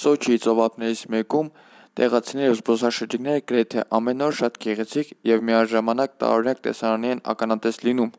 Սոչիի 0.00 0.40
ծովափներից 0.46 1.04
մեկում 1.14 1.52
տեղացիները 2.00 2.54
ու 2.54 2.58
զբոսաշրջիկները 2.60 3.44
գրեթե 3.50 3.84
ամեն 3.98 4.26
օր 4.26 4.36
շատ 4.40 4.58
գեղեցիկ 4.64 5.08
եւ 5.30 5.46
միաժամանակ 5.50 6.12
տարօրինակ 6.22 6.60
տեսարանի 6.66 7.10
են 7.14 7.22
ականատես 7.34 7.80
լինում։ 7.86 8.12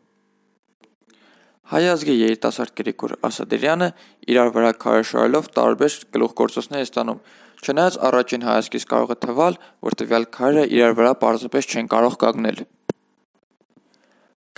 Հայ 1.71 1.83
ազգի 1.87 2.13
երիտասարդ 2.19 2.73
Գրիգոր 2.81 3.11
Ասադերյանը 3.27 3.87
իրար 4.33 4.49
վրա 4.57 4.71
քարեր 4.83 5.05
շարելով 5.07 5.45
տարբեր 5.55 5.93
գլուխգործոցներ 6.15 6.81
է 6.81 6.87
ստանում։ 6.87 7.21
Չնայած 7.61 7.97
առաջին 8.09 8.45
հայացքից 8.47 8.85
կարող 8.91 9.13
է 9.13 9.17
թվալ, 9.23 9.57
որ 9.87 9.95
տվյալ 10.01 10.25
քարերը 10.35 10.65
իրար 10.75 10.95
վրա 10.99 11.13
պարզապես 11.21 11.69
չեն 11.71 11.89
կարող 11.93 12.17
կանգնել։ 12.25 12.59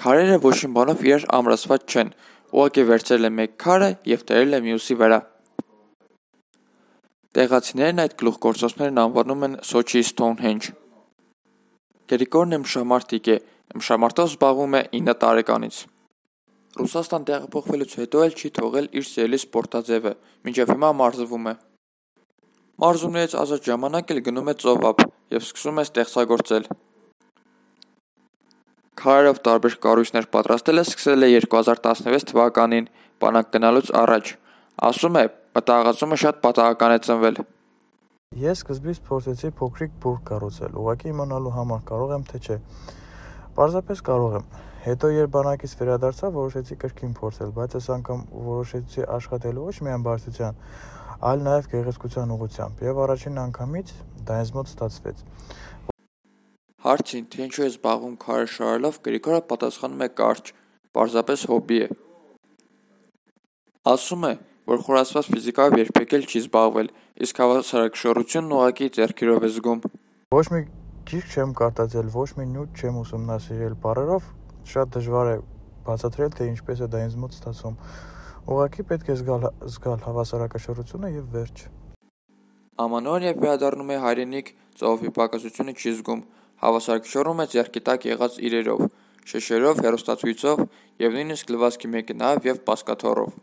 Քարերը 0.04 0.40
ոչինչ 0.48 0.74
բանով 0.80 1.06
իրար 1.06 1.28
ամրացված 1.38 1.86
չեն, 1.94 2.10
ուղղակի 2.54 2.88
վերցրել 2.90 3.30
է 3.30 3.32
մեկ 3.44 3.56
քարը 3.62 3.90
եւ 4.14 4.26
դրել 4.34 4.58
է 4.58 4.64
մյուսի 4.64 4.98
վրա։ 5.04 5.20
Տեղացիներն 7.34 8.02
այդ 8.04 8.12
գլուխգործոցներն 8.22 9.00
անվանում 9.02 9.46
են 9.48 9.54
Սոչի 9.66 10.02
Stonehenge։ 10.06 10.68
Գրիգորն 12.12 12.56
ըմբշամարտիկ 12.60 13.30
է, 13.34 13.38
ըմբշամարտով 13.74 14.30
զբաղվում 14.30 14.78
է 14.78 14.82
9 15.00 15.16
տարեկանից։ 15.24 15.80
Ռուսաստան 16.78 17.26
տեղափոխվելուց 17.32 17.98
հետո 18.04 18.24
էլ 18.28 18.38
չի 18.38 18.54
թողել 18.60 18.92
իր 19.02 19.10
սիրելի 19.10 19.42
սպորտաձևը, 19.42 20.14
մինչև 20.46 20.74
հիմա 20.76 20.94
մարզվում 21.02 21.50
է։ 21.50 21.58
Մարզումներից 22.86 23.38
ազատ 23.42 23.70
ժամանակ 23.74 24.14
էլ 24.14 24.24
գնում 24.30 24.54
է 24.54 24.58
ծովափ 24.62 25.06
եւ 25.34 25.44
սկսում 25.50 25.82
է 25.82 25.90
ստեղծագործել։ 25.90 26.74
Քարերով 29.04 29.46
տարբեր 29.50 29.82
կառույցներ 29.84 30.34
պատրաստելը 30.38 30.90
սկսել 30.94 31.26
է 31.26 31.36
2016 31.50 32.30
թվականին, 32.30 32.92
բանակ 33.26 33.56
գնալուց 33.58 33.96
առաջ։ 34.04 34.38
Ասում 34.94 35.18
է՝ 35.18 35.32
մտահղացումը 35.54 36.18
շատ 36.18 36.38
պատահական 36.42 36.92
է 36.94 37.00
ծնվել։ 37.06 37.36
Ես 38.42 38.62
սկզբից 38.64 39.00
փորձեցի 39.06 39.50
փոքրիկ 39.60 39.92
բուրգ 40.02 40.22
կառուցել, 40.30 40.78
ուղղակի 40.82 41.10
իմանալու 41.14 41.52
համար 41.54 41.82
կարող 41.90 42.14
եմ 42.16 42.24
թե 42.32 42.40
չէ։ 42.44 42.56
Պարզապես 43.60 44.00
կարող 44.08 44.38
եմ։ 44.40 44.48
Հետո 44.84 45.12
երբ 45.14 45.34
բանակից 45.36 45.76
վերադարձա, 45.80 46.30
որոշեցի 46.38 46.78
կրկին 46.82 47.14
փորձել, 47.20 47.52
բայց 47.60 47.76
այս 47.78 47.90
անգամ 47.94 48.24
որոշեցի 48.48 49.06
աշխատել 49.18 49.60
ոչ 49.64 49.76
միայն 49.86 50.08
բարձրության, 50.08 50.58
այլ 51.30 51.46
նաև 51.46 51.70
գեղեցկության 51.74 52.34
ուղղությամբ, 52.34 52.82
եւ 52.90 53.04
առաջին 53.04 53.38
անգամից 53.44 53.94
դա 54.28 54.40
ինձ 54.44 54.52
մոտ 54.58 54.72
ստացվեց։ 54.74 55.22
Հարցին, 56.84 57.28
թե 57.30 57.46
ինչու 57.46 57.64
է 57.64 57.70
զբաղվում 57.70 58.16
քարեր 58.26 58.50
շարելով, 58.58 58.98
Գրիգորը 59.06 59.44
պատասխանում 59.54 60.04
է 60.04 60.10
կարճ՝ 60.20 60.52
պարզապես 60.98 61.46
հոբբի 61.54 61.78
է։ 61.84 61.88
Ասում 63.94 64.28
է, 64.28 64.34
որ 64.70 64.84
խորացված 64.88 65.30
ֆիզիկայով 65.34 65.78
երբեք 65.82 66.16
էլ 66.18 66.26
չի 66.28 66.40
զբաղվել, 66.44 66.90
իսկ 67.26 67.42
հավասարակշռությունն 67.44 68.56
ուղղակի 68.58 68.90
ձեռքերով 68.98 69.44
է 69.44 69.50
զգում։ 69.54 69.80
Ոչ 70.34 70.46
մի 70.54 70.62
գիրք 71.10 71.34
չեմ 71.34 71.56
կարդացել, 71.60 72.12
ոչ 72.14 72.30
մի 72.38 72.46
նյութ 72.54 72.84
չեմ 72.84 73.00
ուսումնասիրել 73.04 73.76
բառերով, 73.84 74.30
շատ 74.74 74.94
դժվար 74.98 75.32
է 75.34 75.38
բացատրել, 75.88 76.32
թե 76.38 76.48
ինչպես 76.54 76.84
է 76.84 76.88
դա 76.94 77.02
ինձ 77.08 77.18
մոտ 77.24 77.36
ստացվում։ 77.38 77.76
Ուղղակի 78.44 78.86
պետք 78.94 79.10
է 79.14 79.18
զգալ 79.20 79.50
զգալ 79.74 80.00
հավասարակշռությունը 80.08 81.12
եւ 81.14 81.26
վերջ։ 81.34 81.66
Ամանորն 82.84 83.28
երբ 83.30 83.44
վերադառնում 83.44 83.92
է 83.94 83.98
հայրենիք, 84.04 84.48
ծովի 84.80 85.12
պակասությունը 85.14 85.76
չի 85.78 85.92
զգում, 86.00 86.24
Հավասարակշռում 86.64 87.42
է 87.44 87.46
ձեռքի 87.52 87.82
տակ 87.88 88.06
եղած 88.08 88.36
իրերով, 88.48 88.84
շշերով, 89.28 89.82
հեռուստացույցով 89.84 90.62
և 91.04 91.18
նույնիսկ 91.18 91.52
լվացքի 91.56 91.90
մեքենայով 91.96 92.48
և 92.48 92.62
բազկաթոռով։ 92.70 93.34